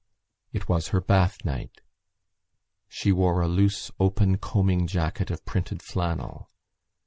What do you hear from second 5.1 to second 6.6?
of printed flannel.